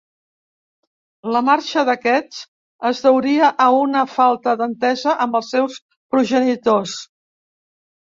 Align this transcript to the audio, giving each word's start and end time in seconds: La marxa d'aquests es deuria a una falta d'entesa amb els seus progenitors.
La 1.35 1.41
marxa 1.49 1.83
d'aquests 1.89 2.39
es 2.91 3.03
deuria 3.09 3.51
a 3.67 3.69
una 3.83 4.03
falta 4.17 4.57
d'entesa 4.65 5.17
amb 5.29 5.41
els 5.43 5.55
seus 5.57 5.81
progenitors. 5.93 7.01